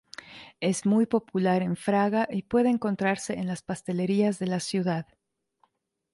[0.61, 5.05] Es muy popular en Fraga y puede encontrarse en las pastelerías de la ciudad.